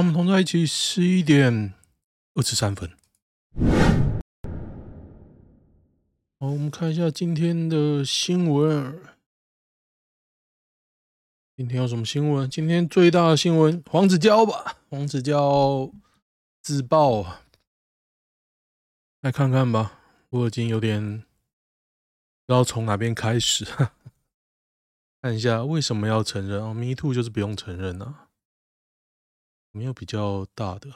[0.00, 1.74] 我们同在一起十一点
[2.32, 2.90] 二十三分。
[6.38, 8.98] 好，我们看一下今天的新闻。
[11.54, 12.48] 今天有什么新闻？
[12.48, 14.78] 今天最大的新闻，黄子佼吧？
[14.88, 15.92] 黄子佼
[16.62, 17.42] 自爆啊！
[19.20, 21.18] 来看看吧，我已经有点
[22.46, 23.66] 不知道从哪边开始。
[25.20, 28.29] 看一下为什么要承认啊？Me too 就是不用承认啊，
[29.72, 30.90] 没有比较大的。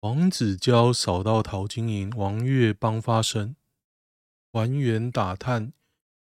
[0.00, 3.56] 黄子佼扫到陶晶莹、王月帮发声。
[4.52, 5.72] 还原打探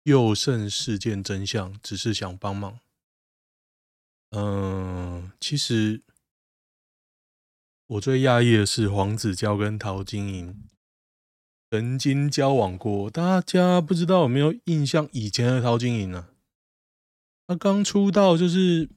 [0.05, 2.79] 宥胜事件真相，只是想帮忙。
[4.31, 6.01] 嗯，其实
[7.85, 10.67] 我最讶异的是黄子佼跟陶晶莹
[11.69, 13.07] 曾经交往过。
[13.11, 15.07] 大家不知道有没有印象？
[15.11, 16.29] 以前的陶晶莹呢？
[17.45, 18.89] 他刚出道就是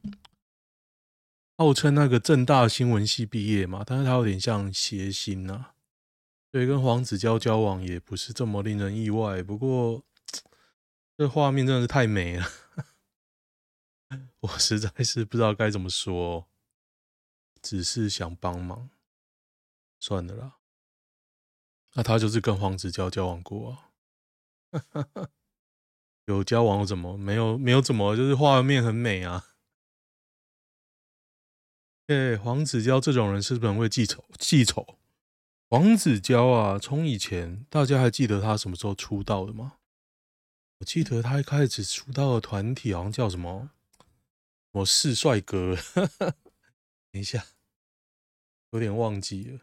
[1.57, 5.73] 号称那个政大新闻系毕业嘛，但是他有点像谐星呐。
[6.53, 10.03] 所以跟黄子佼交往也不是这么令人意外，不过
[11.17, 12.47] 这画面真的是太美了，
[14.41, 16.47] 我实在是不知道该怎么说，
[17.61, 18.91] 只是想帮忙，
[19.99, 20.57] 算了啦。
[21.95, 23.71] 那他就是跟黄子佼交往过
[24.73, 25.29] 啊，
[26.27, 27.17] 有交往怎么？
[27.17, 28.15] 没有没有怎么？
[28.17, 29.56] 就是画面很美啊。
[32.07, 34.25] 哎，黄子佼这种人是不是很会记仇？
[34.39, 34.99] 记仇。
[35.69, 39.79] 黄子佼啊，从以前大家还记得他什么时候出道的吗？
[40.79, 43.71] 我记得他一开始出道的团体好像叫什么
[44.71, 45.77] “我是帅哥”，
[47.11, 47.45] 等一下，
[48.71, 49.61] 有点忘记了。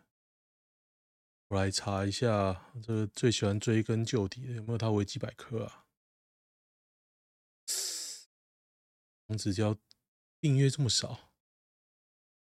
[1.48, 5.86] 我来查一下，这个最喜欢追根究底的有没有他维基百科啊？
[9.28, 9.78] 黄子佼
[10.42, 11.33] 订阅这么少，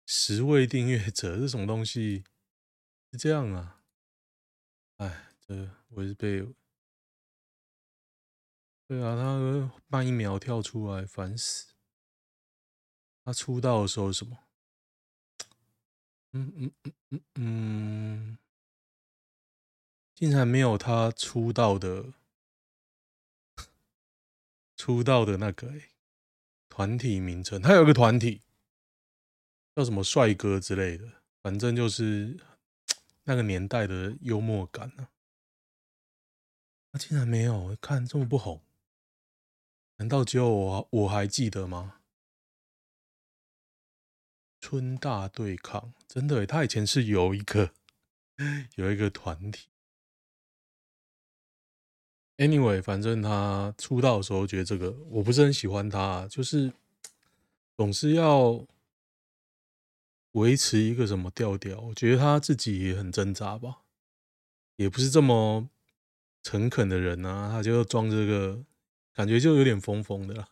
[0.06, 2.24] 十位订阅者是什么东西？
[3.12, 3.82] 是这样啊，
[4.96, 6.46] 哎，这我是被，
[8.86, 11.74] 对啊，他慢一秒跳出来，烦死。
[13.24, 14.38] 他出道的时候什么？
[16.32, 18.38] 嗯嗯嗯嗯嗯，
[20.14, 22.14] 竟然没有他出道的，
[24.74, 25.90] 出道的那个哎，
[26.70, 28.40] 团体名称，他有个团体
[29.74, 31.06] 叫什么帅哥之类的，
[31.42, 32.38] 反正就是。
[33.24, 35.06] 那个年代的幽默感呢？
[36.90, 38.60] 他竟然没有看这么不红，
[39.98, 42.00] 难道只有我我还记得吗？
[44.60, 47.70] 春大对抗，真的，他以前是有一个
[48.74, 49.68] 有一个团体。
[52.38, 56.72] Anyway，反正他出道的时候觉得这个我不是很喜欢他，就是
[57.76, 58.66] 总是要。
[60.32, 61.78] 维持一个什么调调？
[61.80, 63.82] 我觉得他自己也很挣扎吧，
[64.76, 65.68] 也不是这么
[66.42, 67.50] 诚恳的人啊。
[67.50, 68.64] 他就装这个，
[69.12, 70.48] 感觉就有点疯疯的啦，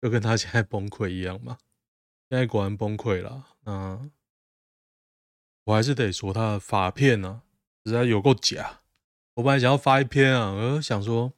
[0.00, 1.58] 就跟他现在崩溃一样嘛。
[2.28, 3.48] 现在果然崩溃了。
[3.66, 4.12] 嗯，
[5.64, 7.42] 我还是得说他的发片呢、啊，
[7.84, 8.82] 实在有够假。
[9.34, 11.32] 我本来想要发一篇啊，我想说，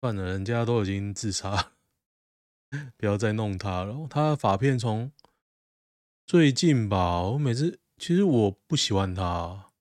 [0.00, 1.72] 算了，人家都已经自杀，
[2.96, 4.06] 不要再弄他了。
[4.08, 5.12] 他的发片从。
[6.28, 9.72] 最近吧，我每次其实我不喜欢他，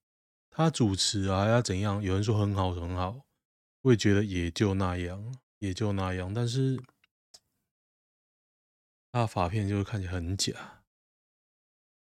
[0.50, 2.02] 他主持啊，要怎样？
[2.02, 3.25] 有人说很好，很好，
[3.81, 6.34] 我也觉得也就那样，也就那样。
[6.34, 6.81] 但是
[9.12, 10.84] 他的发片就看起来很假。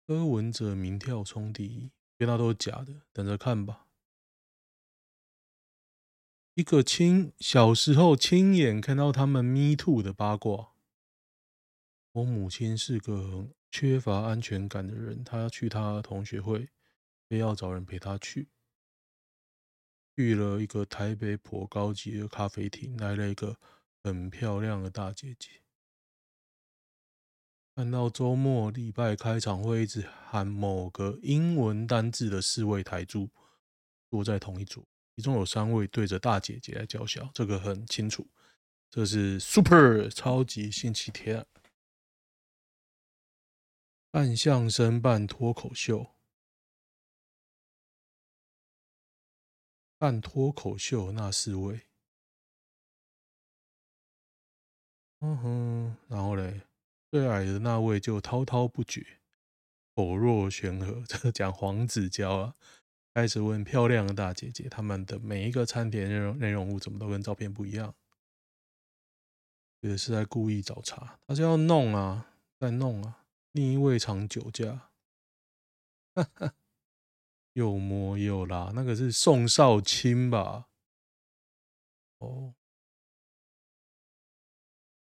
[0.05, 3.87] 柯文哲民跳冲第一，因为他都是假的，等着看吧。
[6.53, 10.71] 一个亲小时候亲眼看到他们 Me Too 的八卦，
[12.13, 13.49] 我母亲是个。
[13.79, 16.67] 缺乏安全感的人，他要去他同学会，
[17.29, 18.47] 非要找人陪他去。
[20.15, 23.55] 去了一个台北颇高级的咖啡厅，来了一个
[24.03, 25.61] 很漂亮的大姐姐。
[27.75, 33.29] 看到周末礼拜开场会一直喊某个英文单字的四位台柱
[34.09, 38.27] 坐在同一组，其中有三位对着大姐姐在叫嚣，这个很清楚，
[38.89, 41.45] 这是 Super 超级星期天。
[44.17, 46.15] 半相声半脱口秀，
[49.99, 51.81] 半脱口秀那四位，
[55.19, 56.63] 嗯哼，然后嘞，
[57.11, 59.19] 最矮的那位就滔滔不绝，
[59.93, 61.03] 口若悬河。
[61.07, 62.55] 这个讲黄子佼啊，
[63.13, 67.93] 开始问漂亮的大姐姐，他们的每一个餐点内容内容物怎么都跟照片不一样，
[69.81, 73.25] 也是在故意找茬，他就要弄啊，在弄啊。
[73.57, 74.91] 另一位常酒驾，
[76.13, 76.53] 哈哈，
[77.53, 80.69] 又摸又拉，那个是宋少卿吧？
[82.19, 82.53] 哦，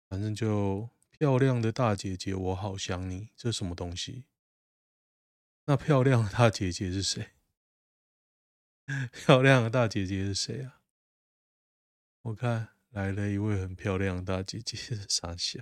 [0.08, 4.24] 反正就漂亮的大姐姐，我好想你，这什么东西？
[5.66, 7.34] 那漂亮的大姐姐是谁？
[9.12, 10.82] 漂亮的大姐姐是谁啊？
[12.22, 14.76] 我看来了一位很漂亮的大姐姐，
[15.08, 15.60] 傻笑。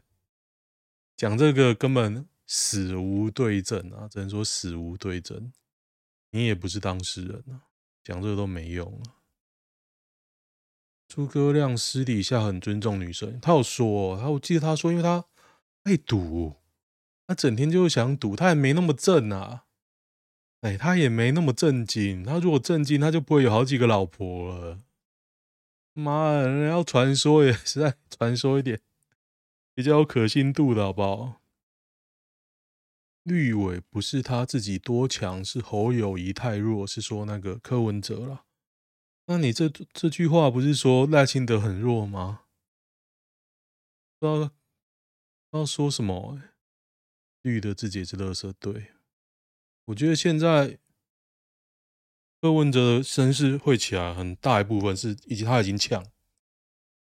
[1.14, 5.52] 讲这个根本死无对证啊，只能说死无对证。
[6.32, 7.70] 你也不是当事人啊，
[8.02, 9.22] 讲这个都没用啊。
[11.06, 15.26] 诸葛亮私底下很尊重女生，他有说，他我记得他说，因为他
[15.84, 16.56] 爱赌，
[17.28, 19.66] 他整天就想赌，他也没那么正啊。
[20.62, 24.80] 哎，他也没那么正经，他如果正经，他就不会有好几个老婆了。
[25.92, 28.80] 妈的，人要传说也是在 传说一点，
[29.72, 31.39] 比较有可信度的好不好？
[33.22, 38.46] 绿委不是他自己多强，是侯友谊太弱，是说那个柯文哲了。
[39.26, 42.44] 那你这这句话不是说赖清德很弱吗？
[44.18, 44.50] 不知道
[45.52, 46.40] 要说什么？
[47.42, 48.92] 绿的自己也是垃圾，对。
[49.86, 50.78] 我觉得现在
[52.40, 56.04] 柯文哲的声势会起来，很大一部分是以及他已经呛，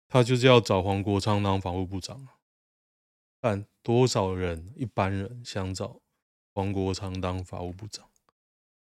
[0.08, 2.28] 他就是要找黄国昌当防务部长。
[3.40, 6.00] 但多少人一般人想找
[6.52, 8.10] 黄国昌当法务部长？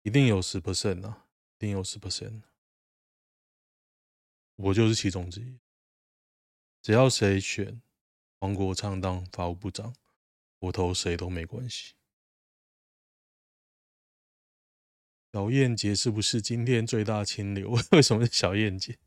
[0.02, 1.28] 一定有十 percent 啊，
[1.58, 2.42] 一定有十 percent。
[4.56, 5.60] 我就是其中之一。
[6.82, 7.82] 只要谁选
[8.40, 9.96] 黄国昌当法务部长，
[10.60, 11.94] 我投谁都没关系。
[15.32, 17.72] 小燕姐是不是今天最大清流？
[17.92, 19.00] 为什么是小燕姐？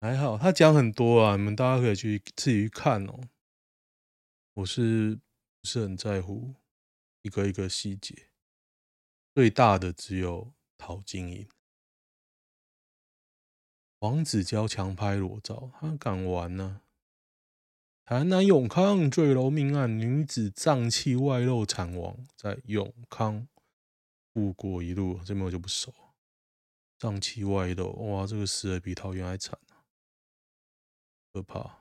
[0.00, 3.20] 还好，她讲很多啊，你们大家可以去自己去看哦。
[4.54, 5.20] 我是
[5.60, 6.54] 不是很在乎
[7.22, 8.30] 一个一个细节？
[9.34, 11.48] 最大的只有陶晶莹。
[13.98, 16.88] 黄子佼强拍裸照，他敢玩呢、啊？
[18.06, 23.46] 台南永康坠楼命案，女子脏器外露惨亡，在永康。
[24.32, 25.92] 富国一路这边我就不熟，
[26.98, 29.84] 脏器外露，哇，这个死的比桃园还惨啊，
[31.32, 31.79] 可怕！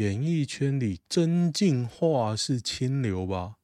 [0.00, 3.58] 演艺圈里曾敬驊是清流吧？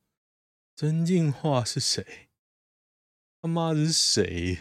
[0.75, 2.29] 曾敬驊是谁？
[3.41, 4.59] 他妈的是谁？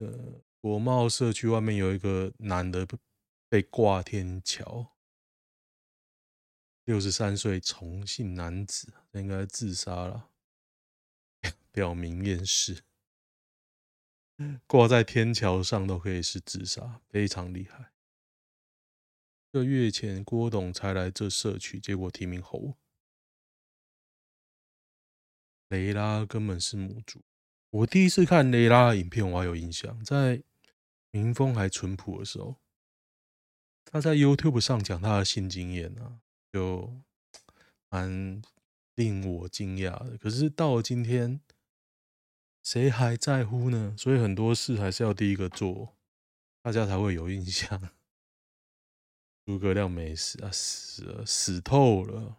[0.00, 2.86] 呃，国贸社区外面有一个男的
[3.48, 4.98] 被挂天桥。
[6.84, 10.28] 六十三岁重庆男子，应该自杀了，
[11.72, 12.82] 表明厌世，
[14.66, 17.91] 挂在天桥上都可以是自杀，非常厉害。
[19.52, 22.74] 个月前郭董才来这社区，结果提名侯。
[25.68, 27.20] 雷拉根本是母猪。
[27.68, 30.42] 我第一次看雷拉的影片，我还有印象，在
[31.10, 32.56] 民风还淳朴的时候，
[33.84, 36.20] 他在 YouTube 上讲他的性经验啊。
[36.50, 37.02] 就
[37.88, 38.42] 蛮
[38.94, 41.40] 令我惊讶的，可是到了今天，
[42.62, 43.94] 谁还在乎呢？
[43.98, 45.96] 所以很多事还是要第一个做，
[46.62, 47.90] 大家才会有印象。
[49.44, 52.38] 诸葛亮没死啊，死了，死透了。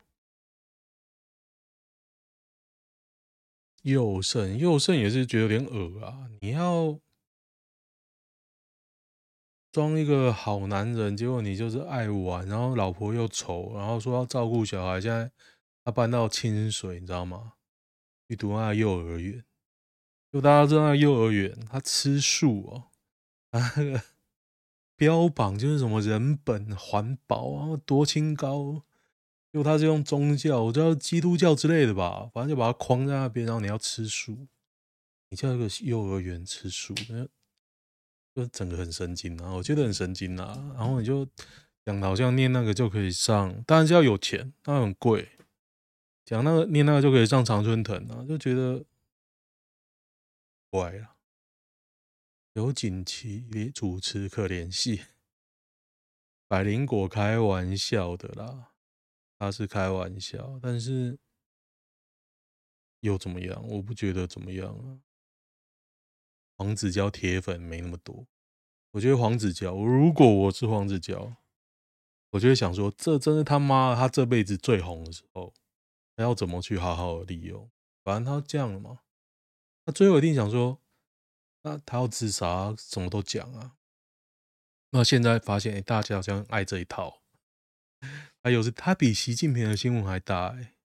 [3.82, 7.00] 佑胜，佑胜也是觉得有点恶啊，你要。
[9.72, 15.02] 装一个好男人，结果你就是爱玩，然后老婆又丑，然后说要照顾小孩。
[15.02, 15.32] 现在
[15.84, 17.54] 他搬到清水，你知道吗？
[18.28, 19.44] 去读那幼儿园，
[20.32, 22.92] 就大家知道那幼儿园，他吃素哦，
[24.96, 28.84] 标榜就是什么人本环保啊，多清高。
[29.52, 34.48] 就他是用宗教，我知道基督教之类的吧，反正就把它框在那边，然后你要吃素，
[35.30, 37.28] 你叫一个幼儿园吃素，那
[38.34, 40.74] 就整个很神经啊，我觉得很神经啊。
[40.76, 41.28] 然后你就
[41.86, 45.30] 讲好像念那个就可以上，当然是要有钱，当然很贵。
[46.26, 48.84] 讲那个念那个就可以上常春藤啊，就觉得
[50.72, 51.13] 怪了。
[52.54, 55.02] 有锦棋主持可联系，
[56.48, 58.74] 百灵果开玩笑的啦，
[59.40, 61.18] 他是开玩笑，但是
[63.00, 63.68] 又怎么样？
[63.70, 65.02] 我不觉得怎么样啊。
[66.56, 68.28] 黄子佼铁粉没那么多，
[68.92, 71.36] 我觉得黄子佼，如果我是黄子佼，
[72.30, 75.56] 我就会想说，这真是他妈他这辈子最红的时候，
[76.16, 77.72] 他要怎么去好好的利用？
[78.04, 79.00] 反正他这样了嘛，
[79.84, 80.83] 他最后一定想说，
[81.64, 83.76] 那他要自杀，什么都讲啊。
[84.92, 87.24] 那现在发现，哎，大家好像爱这一套，
[88.44, 90.76] 还有是他比习近平的新闻还大哎，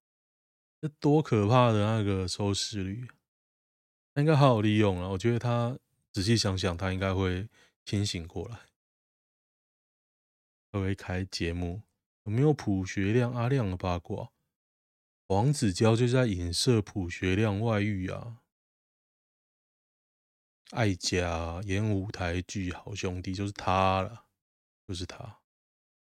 [0.80, 3.06] 这多可怕的那个收视率！
[4.14, 5.78] 他应该好好利用了，我觉得他
[6.12, 7.49] 仔细想想，他应该会
[7.85, 8.61] 清醒过来。
[10.70, 11.82] 他会开节目，
[12.25, 14.30] 有没有普学亮阿亮的八卦？
[15.26, 18.38] 黄子佼就在影射普学亮外遇啊。
[20.70, 24.26] 爱家演舞台剧好兄弟就是他了，
[24.87, 25.40] 就是他。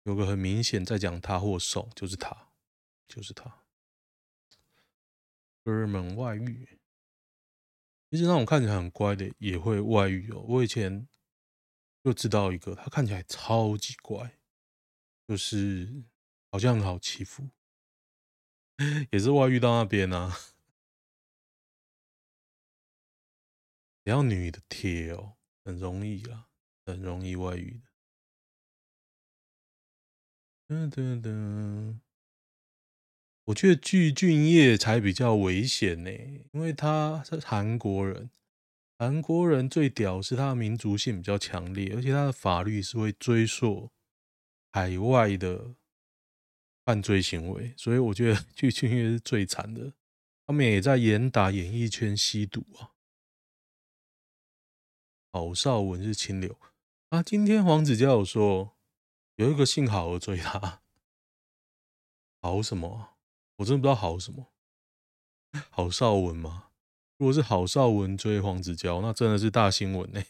[0.03, 2.49] 有个很明显在讲他或送，就是他，
[3.07, 3.63] 就是他。
[5.63, 6.79] 哥们外遇，
[8.11, 10.43] 其实那种看起来很乖的也会外遇哦。
[10.47, 11.07] 我以前
[12.03, 14.37] 就知道一个，他看起来超级乖，
[15.25, 16.03] 就是
[16.51, 17.49] 好像很好欺负，
[19.11, 20.35] 也是外遇到那边啊。
[24.03, 26.49] 只要女的贴哦，很容易啊，
[26.85, 27.87] 很容易外遇的。
[30.67, 31.99] 噔噔噔，
[33.45, 36.09] 我觉得具俊曄才比较危险呢，
[36.51, 38.29] 因为他是韩国人，
[38.97, 43.91] 韩国人最屌是他的民族性比较强烈，而且他的法律是会追溯
[44.71, 45.75] 海外的
[46.83, 49.93] 犯罪行为，所以我觉得 具俊曄是最惨的。
[50.45, 52.92] 他们也在严打演艺圈吸毒啊。
[55.33, 56.59] 郝邵文是清流
[57.09, 57.23] 啊！
[57.23, 58.77] 今天黄子佼有说
[59.37, 60.83] 有一个姓郝的追他，
[62.39, 63.17] 郝什么？
[63.55, 64.53] 我真的不知道郝什么。
[65.71, 66.69] 郝邵文吗？
[67.17, 70.23] 如果是郝邵文追黄子佼，那真的是大新闻呢。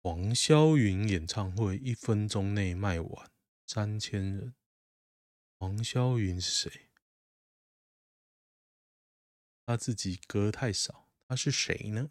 [0.00, 3.32] 黄霄云演唱会一分钟内卖完
[3.66, 4.54] 三千人。
[5.58, 6.88] 黄霄云是谁？
[9.66, 11.03] 他自己歌太少。
[11.26, 12.10] 他是谁呢？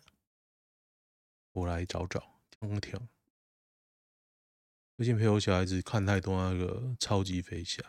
[1.51, 2.99] 我来找找听听。
[4.97, 7.83] 最近陪我小孩子看太多那个超级飞侠。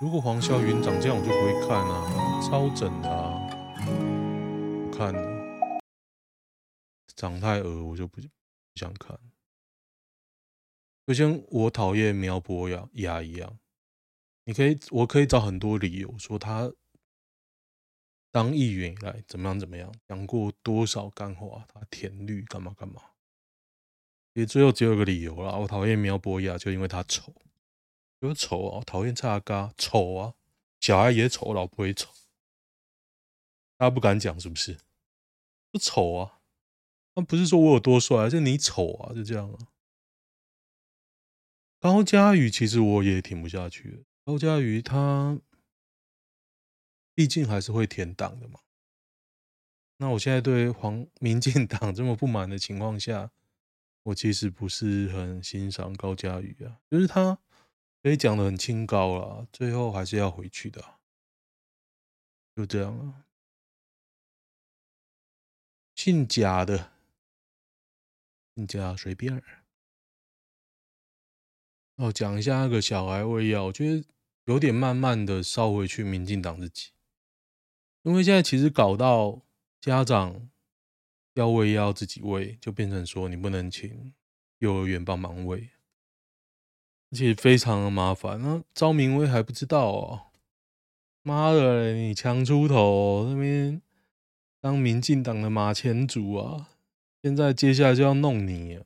[0.00, 3.38] 如果黄霄云长这样，我就不会看啊，超整的啊，
[4.90, 5.80] 不看了。
[7.16, 8.28] 长太恶，我就不不
[8.74, 9.18] 想看。
[11.06, 13.58] 就像我讨厌苗博雅雅一样。
[14.44, 16.72] 你可以，我可以找很多理由说他
[18.30, 23.02] 当议员以来怎么样怎么样，讲过多少干话，他舔绿干嘛干嘛。
[24.34, 27.32] 也最后只有一个理由啦，我讨厌苗博雅，就因为他丑，
[28.18, 30.34] 有丑啊，讨厌蔡阿嘎，丑啊，
[30.80, 32.10] 小孩也丑，老婆也丑，
[33.76, 34.78] 大家不敢讲是不是？
[35.70, 36.40] 不丑啊，
[37.14, 39.68] 那不是说我有多帅，是你丑啊，就这样啊。
[41.78, 44.04] 高嘉宇其实我也挺不下去。
[44.24, 45.38] 高嘉瑜他
[47.14, 48.60] 毕竟还是会填党的嘛。
[49.98, 53.30] 那我现在对黄 民进党这么不满的情况下，
[54.02, 56.80] 我其实不是很欣赏高嘉瑜啊。
[56.90, 57.38] 就是他
[58.02, 60.82] 可以讲得很清高啦，最后还是要回去的，
[62.56, 63.26] 就这样啊。
[65.94, 66.92] 姓贾的，
[68.54, 69.42] 姓贾随便。
[71.96, 74.04] 哦，讲一下那个小孩喂药，我觉得。
[74.46, 76.90] 有点慢慢的烧回去民进党自己，
[78.02, 79.40] 因为现在其实搞到
[79.80, 80.50] 家长
[81.32, 84.12] 要喂要自己喂，就变成说你不能请
[84.58, 85.70] 幼儿园帮忙喂，
[87.10, 88.38] 而且非常的麻烦。
[88.42, 90.26] 那赵明威还不知道哦，
[91.22, 93.80] 妈的，你强出头那边
[94.60, 96.68] 当民进党的马前卒啊，
[97.22, 98.84] 现在接下来就要弄你啊，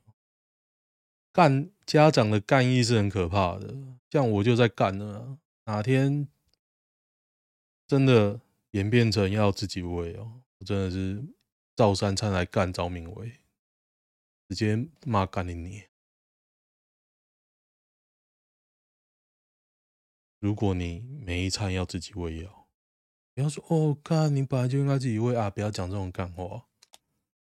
[1.33, 3.75] 干家长的干意是很可怕的，
[4.09, 5.38] 像我就在干了。
[5.69, 6.27] 哪天
[7.87, 11.23] 真的演变成要自己喂哦，我真的是
[11.77, 13.39] 照三餐来干赵明威，
[14.49, 15.85] 直接骂干你你。
[20.39, 22.67] 如果你每一餐要自己喂药，
[23.35, 26.67] 不要说哦，干你本来就应该自己喂啊，不要讲这种干话。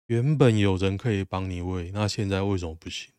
[0.06, 3.14] 原本有人可以帮你喂，那现在为什么不行？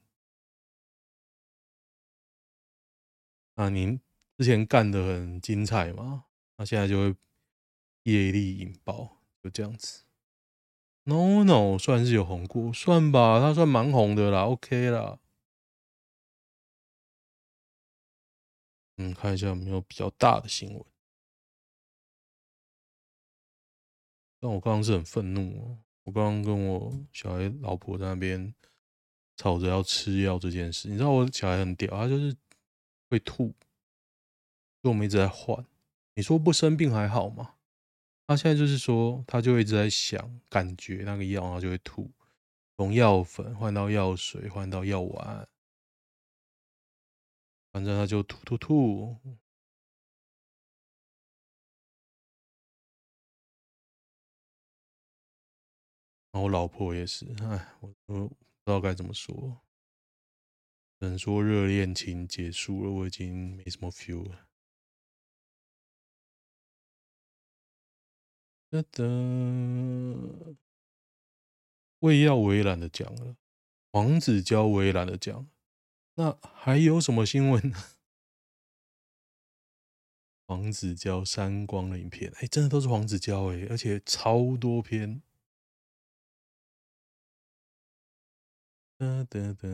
[3.56, 4.02] 那您？
[4.40, 6.24] 之前干得很精彩嘛，
[6.56, 7.16] 那现在就会
[8.04, 10.06] 业力引爆，就这样子。
[11.04, 15.20] No No，算是有红过，算吧，他算蛮红的啦，OK 啦。
[18.96, 20.86] 嗯，看一下有没有比较大的新闻。
[24.40, 28.56] 但我刚刚是很愤怒哦，我刚刚跟我小孩老婆在那边
[29.36, 32.34] 吵着要吃药这件事，你知道我小孩很屌，他就是
[33.10, 33.54] 会吐。
[34.82, 35.66] 所以我们一直在换，
[36.16, 37.56] 你说不生病还好吗？
[38.28, 42.12] 他现在就是说，他就一直在想感觉那个药，然后就会吐。
[42.78, 45.50] 从药粉换到药水，换到药丸，
[47.72, 49.18] 反正他就吐吐吐。
[56.32, 59.60] 然后我老婆也是，哎，我都不知道该怎么说，
[61.00, 64.49] 只能说热恋情结束了，我已经没什么 feel 了。
[68.70, 69.04] 哒哒，
[72.00, 73.36] 胃药微懒的讲了，
[73.92, 75.50] 黄子佼微懒的讲，
[76.16, 77.78] 那还有什么新闻呢？
[80.46, 85.24] 黄子佼删光的影片，哎，真的都是黄子佼哎，而且超多篇。
[88.98, 89.68] 哒哒哒，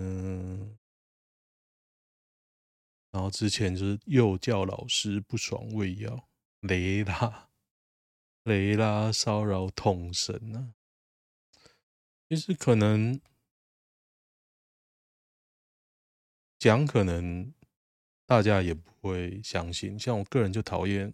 [3.11, 6.29] 然后之前就是幼教老师不爽喂药，
[6.61, 7.49] 雷拉。
[8.45, 10.75] 雷拉骚扰统神呢？
[12.29, 13.19] 其实可能
[16.59, 17.51] 讲，可能
[18.27, 19.97] 大家也不会相信。
[19.97, 21.11] 像我个人就讨厌，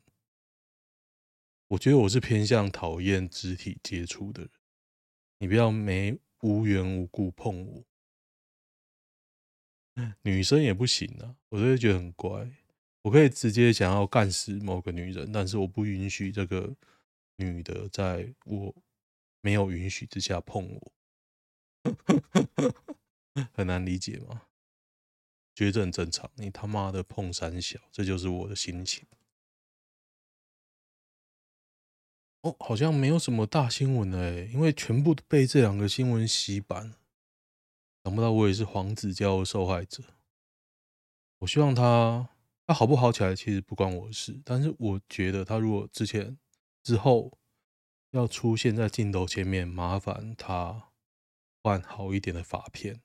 [1.69, 4.51] 我觉得我是偏向讨厌肢体接触的人。
[5.37, 7.85] 你不要没无缘无故碰我，
[10.23, 12.51] 女生也不行啊，我都会觉得很怪。
[13.03, 16.75] 我可以直接想要干死某个女人，但是我不允许这个。
[17.41, 18.75] 女的在我
[19.41, 20.93] 没有允许之下碰我，
[23.53, 24.43] 很难理解吗？
[25.55, 26.29] 觉得这很正常。
[26.35, 29.05] 你他妈的碰三小，这就是我的心情。
[32.41, 36.93] 哦，好像没有什么大新闻哎，因为全部被这两个新闻洗版。
[38.03, 40.03] 想不到我也是黄子佼的受害者。
[41.39, 42.29] 我希望他
[42.65, 44.39] 他好不好起来，其实不关我的事。
[44.45, 46.37] 但是我觉得他如果之前。
[46.83, 47.37] 之后
[48.11, 50.89] 要出现在镜头前面，麻烦他
[51.61, 53.01] 换好一点的发片。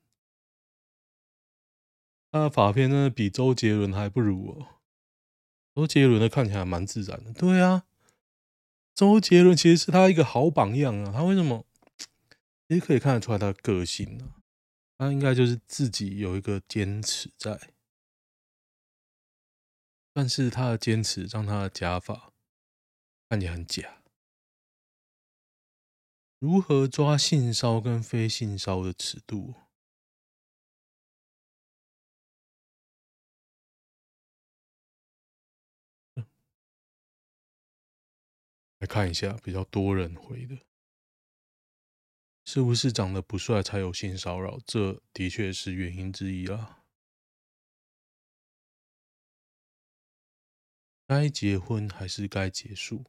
[2.33, 4.81] 他的发片呢，比周杰伦还不如哦。
[5.75, 7.87] 周杰伦的看起来蛮自然的，对啊。
[8.95, 11.13] 周杰伦其实是他一个好榜样啊。
[11.13, 11.67] 他为什么？
[12.69, 14.41] 其实可以看得出来他的个性啊。
[14.99, 17.75] 他应该就是自己有一个坚持在，
[20.15, 22.33] 但是他的坚持让他的假发。
[23.29, 24.03] 看起来很假。
[26.39, 29.55] 如何抓性骚跟非性骚的尺度？
[38.79, 40.59] 来看一下比较多人回的，
[42.45, 44.61] 是不是长得不帅才有性骚扰？
[44.67, 46.85] 这的确是原因之一啊。
[51.07, 53.05] 该结婚还是该结束？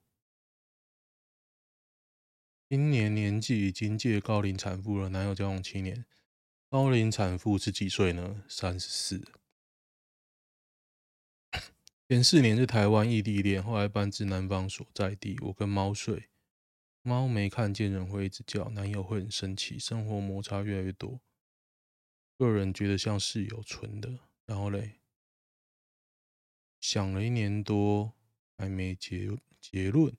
[2.70, 6.06] 今年年纪已经届高龄产妇了，男友交往七年，
[6.70, 8.44] 高龄产妇是几岁呢？
[8.50, 9.26] 三十四。
[12.10, 15.38] 前四年是台湾异地恋，后来搬至男方所在地。
[15.44, 16.28] 我跟猫睡，
[17.02, 21.22] 猫没看见人会一直叫，男友会很生气，生活摩擦越来越多。
[22.38, 25.00] 个人觉得像室友纯的，然后嘞，
[26.82, 28.14] 想了一年多
[28.58, 29.30] 还没结
[29.62, 30.14] 结论。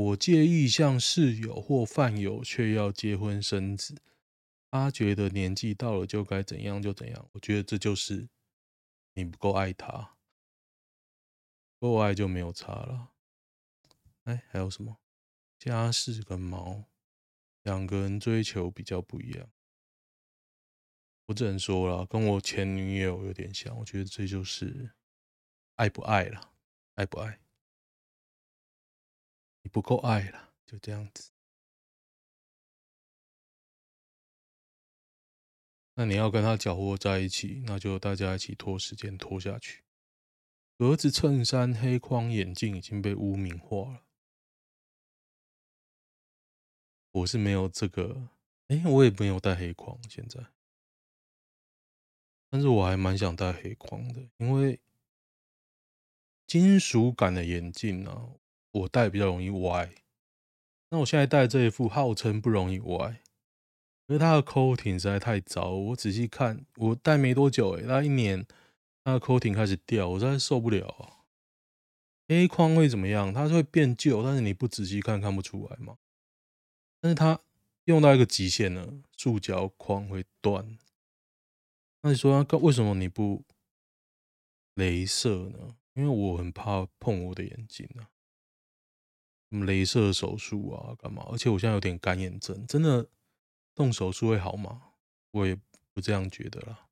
[0.00, 4.00] 我介意像室友或饭友，却要结婚生子。
[4.70, 7.28] 他觉得年纪到了就该怎样就怎样。
[7.32, 8.28] 我觉得这就是
[9.14, 10.16] 你不够爱他，
[11.78, 13.12] 够爱就没有差了。
[14.24, 14.96] 哎，还有什么？
[15.58, 16.84] 家事跟猫，
[17.62, 19.50] 两个人追求比较不一样。
[21.26, 23.76] 我只能说了，跟我前女友有点像。
[23.78, 24.92] 我觉得这就是
[25.76, 26.52] 爱不爱了，
[26.94, 27.40] 爱不爱。
[29.70, 31.30] 不够爱了，就这样子。
[35.94, 39.84] 那你要跟他搅和在一起，那就大家一起拖时间拖下去。
[40.78, 44.06] 格子衬衫、黑框眼镜已经被污名化了。
[47.10, 48.30] 我是没有这个，
[48.68, 50.40] 哎，我也没有戴黑框现在，
[52.48, 54.80] 但是我还蛮想戴黑框的，因为
[56.46, 58.39] 金属感的眼镜呢。
[58.72, 59.92] 我戴比较容易歪，
[60.90, 63.20] 那我现在戴这一副号称不容易歪，
[64.06, 65.70] 因为它的 coating 实在太糟。
[65.70, 68.46] 我仔细看，我戴没多久，诶，它一年
[69.04, 71.26] 它的 coating 开始掉，我实在受不了啊。
[72.28, 73.32] 黑框会怎么样？
[73.34, 75.98] 它是会变旧，但是你不仔细看看不出来嘛。
[77.00, 77.40] 但是它
[77.86, 80.78] 用到一个极限呢，塑胶框会断。
[82.02, 83.42] 那你说它为什么你不
[84.76, 85.76] 镭射呢？
[85.94, 88.08] 因为我很怕碰我的眼睛啊。
[89.50, 91.26] 什么镭射手术啊，干嘛？
[91.30, 93.08] 而且我现在有点干眼症，真的
[93.74, 94.92] 动手术会好吗？
[95.32, 95.54] 我也
[95.92, 96.88] 不这样觉得啦。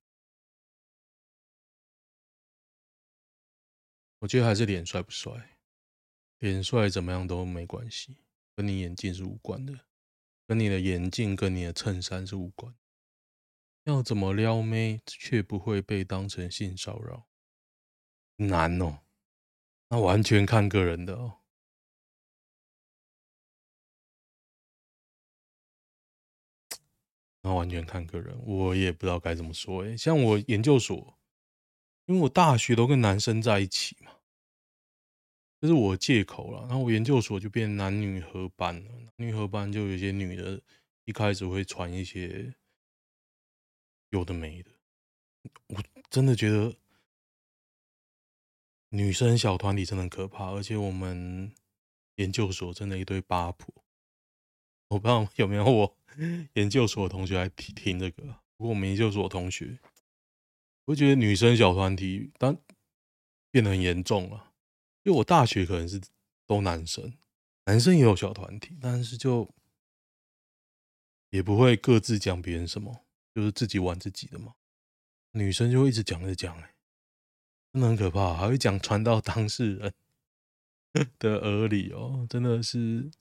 [4.18, 5.58] 我觉得还是脸帅不帅，
[6.38, 8.16] 脸帅怎么样都没关系，
[8.56, 9.86] 跟你眼镜是无关的，
[10.48, 12.74] 跟你的眼镜跟你的衬衫是无关。
[13.84, 17.28] 要怎么撩妹却不会被当成性骚扰？
[18.36, 18.98] 难哦，
[19.88, 21.38] 那完全看个人的哦。
[27.48, 29.96] 那完全看个人，我也不知道该怎么说诶。
[29.96, 31.18] 像我研究所，
[32.04, 34.12] 因为我大学都跟男生在一起嘛，
[35.58, 36.60] 这是我借口了。
[36.68, 40.60] 然后我研究所就变男女合班了，男女合班就有些女的，
[41.06, 42.54] 一开始会传一些。
[44.10, 44.70] 有的没的，
[45.68, 46.74] 我真的觉得
[48.88, 51.52] 女生小团体真的可怕，而且我们
[52.16, 53.84] 研究所真的一堆八婆，
[54.88, 55.97] 我不知道有没有我
[56.54, 58.22] 研究所的同学来听听这个。
[58.56, 59.78] 不过我们研究所的同学，
[60.86, 62.56] 我觉得女生小团体当
[63.50, 64.52] 变得很严重了，
[65.04, 66.00] 因为我大学可能是
[66.46, 67.14] 都男生，
[67.66, 69.54] 男生也有小团体，但是就
[71.30, 73.04] 也不会各自讲别人什么。
[73.34, 74.54] 就是自己玩自己的嘛，
[75.30, 76.74] 女生就会一直讲着讲，哎，
[77.72, 79.94] 真的很可怕，还会讲传到当事人
[81.20, 83.12] 的耳里哦，真的是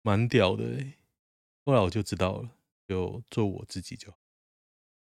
[0.00, 0.98] 蛮屌的哎。
[1.64, 2.50] 后来我就知道了，
[2.86, 4.12] 就做我自己就，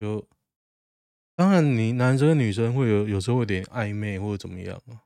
[0.01, 0.27] 就
[1.35, 5.03] 当然你男生跟女生会有有时候会有点暧昧或者怎么样啊，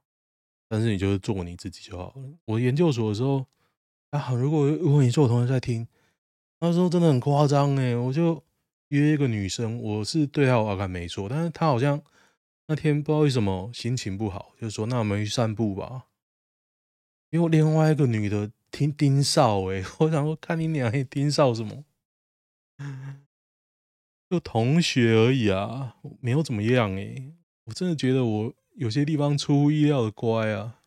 [0.69, 2.23] 但是你就是做你自己就好了。
[2.45, 3.47] 我研究所的时候
[4.11, 5.87] 啊，如果如果你是我同学在听，
[6.61, 8.43] 那时候真的很夸张哎，我就。
[8.93, 11.99] 约一个女生，我是对她有好感没错，但是她好像
[12.67, 16.09] 那天不知道为什么心情不好，就说那我们去散步吧。
[17.31, 21.85] 因为另外一个女的听盯梢，诶， 我想说看你俩还盯梢什么？
[24.29, 27.35] 就同学而已啊，没有怎么样诶。
[27.65, 30.81] 我真的觉得我有些地方出乎意料的乖啊。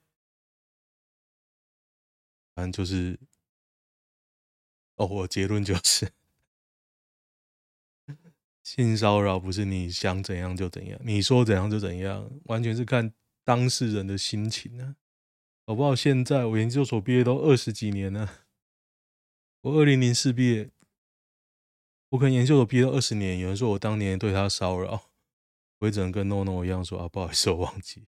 [2.55, 3.19] 反正就是，
[4.95, 6.11] 哦，我结论就是。
[8.63, 14.95] 性骚扰不是你想怎样就怎样，你说怎样就怎样，完全是看当事人的心情啊。
[15.67, 15.95] 好不好？
[15.95, 18.45] 现在我研究所毕业都二十几年了，
[19.61, 20.69] 我二零零四毕业，
[22.09, 23.39] 我可能研究所毕业都二十年。
[23.39, 25.09] 有人说我当年对他骚扰，
[25.79, 28.05] 我也只能跟诺诺一样说啊，不好意思，我忘记。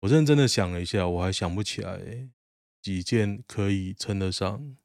[0.00, 2.30] 我认真的想了一下，我还想不起来
[2.82, 4.76] 几件可以称得上。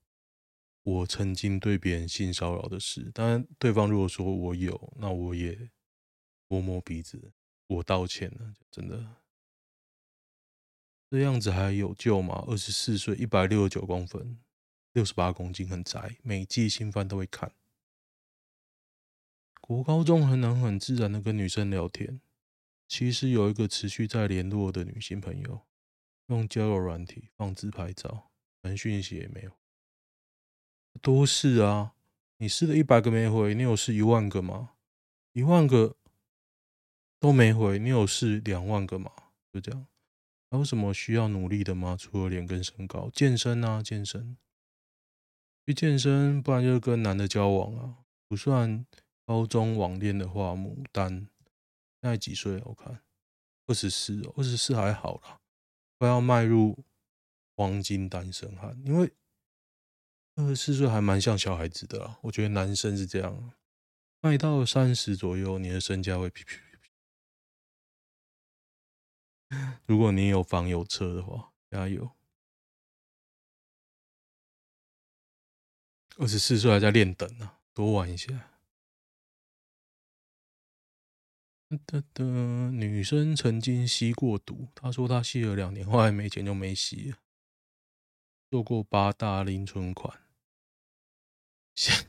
[0.84, 5.72] 我曾经对别人性骚扰的事，当然，对方如果说我有，那我也
[6.48, 7.34] 摸摸鼻子，
[7.68, 8.54] 我道歉了。
[8.70, 9.04] 真的，
[11.10, 12.44] 这样子还有救吗？
[12.48, 14.40] 二十四岁，一百六十九公分，
[14.94, 17.52] 六十八公斤，很宅，每季新番都会看。
[19.62, 22.22] 国高中很能很自然的跟女生聊天，
[22.88, 25.62] 其实有一个持续在联络的女性朋友，
[26.28, 29.52] 用交友软体放自拍照，连讯息也没有。
[31.02, 31.94] 多试啊！
[32.38, 34.74] 你试了一百个没回，你有试一万个吗？
[35.34, 35.96] 一万个
[37.20, 39.12] 都没回，你有试两万个吗？
[39.52, 39.88] 就这样。
[40.56, 41.98] 还有什么需要努力的吗？
[42.00, 44.38] 除了脸跟身高，健身啊，健身。
[45.66, 47.98] 去健身，不然就是跟男的交往啊。
[48.30, 48.86] 不算
[49.26, 51.28] 高中网恋的话，牡丹
[52.02, 52.62] 现在几岁？
[52.64, 53.02] 我看
[53.68, 55.42] 二十四，二十四还好啦，
[56.00, 56.86] 快要迈入
[57.58, 59.12] 黄金单身汉，因为。
[60.38, 63.54] 二十四岁还蛮像小孩子的啦，我觉得男生是这样，
[64.22, 66.32] 迈到三十左右，你的身价会。
[69.86, 72.12] 如果你有房有车的话，加油！
[76.18, 78.52] 二十四岁还在练等呢，多玩一下。
[81.86, 87.18] 哒哒，女生曾经吸过毒，她说她吸了两年，后来没钱就没吸了。
[88.50, 90.24] 做过八大零存款。
[91.76, 92.08] 吸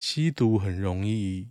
[0.00, 1.50] 吸毒很容易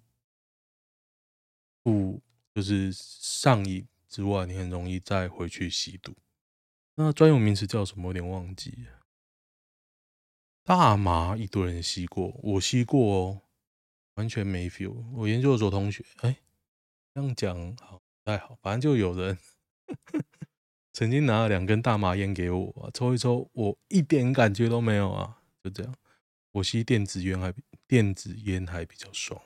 [1.83, 2.19] 不
[2.55, 6.15] 就是上瘾之外，你很容易再回去吸毒。
[6.95, 8.07] 那专有名词叫什么？
[8.07, 8.87] 有点忘记。
[10.63, 13.41] 大麻一堆人吸过，我吸过哦，
[14.13, 14.95] 完全没 feel。
[15.15, 16.37] 我研究所同学，哎，
[17.13, 19.37] 这样讲好不太好，反正就有人
[20.93, 25.93] 曾经拿了两根大麻烟给我抽一抽，我一点感觉都没有啊，就这样。
[26.53, 27.53] 我吸电子烟还
[27.85, 29.41] 电子烟还比较爽，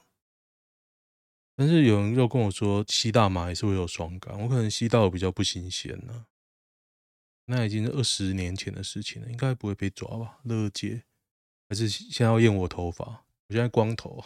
[1.60, 6.26] 但是有人又跟我说吸大麻还是会有爽感，我可能吸到比较不新鲜呢。
[7.48, 10.40] 那已经是二十年前的事情了，应该不会被抓吧？
[10.44, 11.04] 勒戒
[11.68, 13.26] 还是先要验我头发？
[13.50, 14.24] 我现在光头，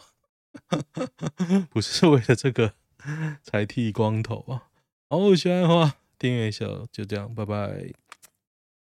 [1.71, 2.75] 不是为了这个
[3.41, 4.69] 才剃光头啊。
[5.09, 7.93] 好，喜欢的话订阅一下，就这样，拜拜。